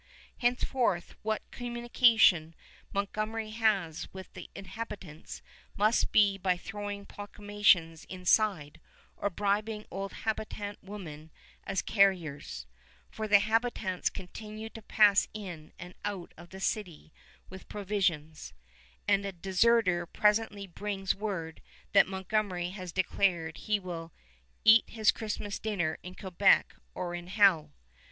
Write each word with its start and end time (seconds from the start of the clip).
Henceforth 0.39 1.13
what 1.21 1.51
communication 1.51 2.55
Montgomery 2.91 3.51
has 3.51 4.11
with 4.11 4.33
the 4.33 4.49
inhabitants 4.55 5.43
must 5.77 6.11
be 6.11 6.39
by 6.39 6.57
throwing 6.57 7.05
proclamations 7.05 8.05
inside 8.05 8.81
or 9.15 9.29
bribing 9.29 9.85
old 9.91 10.11
habitant 10.25 10.79
women 10.83 11.29
as 11.65 11.83
carriers, 11.83 12.65
for 13.11 13.27
the 13.27 13.37
habitants 13.37 14.09
continue 14.09 14.71
to 14.71 14.81
pass 14.81 15.27
in 15.35 15.71
and 15.77 15.93
out 16.03 16.33
of 16.35 16.49
the 16.49 16.59
city 16.59 17.13
with 17.51 17.69
provisions; 17.69 18.53
and 19.07 19.23
a 19.23 19.31
deserter 19.31 20.07
presently 20.07 20.65
brings 20.65 21.13
word 21.13 21.61
that 21.91 22.07
Montgomery 22.07 22.71
has 22.71 22.91
declared 22.91 23.55
he 23.57 23.79
will 23.79 24.11
"eat 24.65 24.85
his 24.89 25.11
Christmas 25.11 25.59
dinner 25.59 25.99
in 26.01 26.15
Quebec 26.15 26.75
or 26.95 27.13
in 27.13 27.27
Hell!" 27.27 27.71